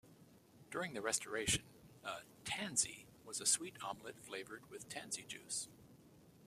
[0.71, 1.61] During the Restoration,
[2.03, 5.67] a "tansy" was a sweet omelette flavoured with tansy juice.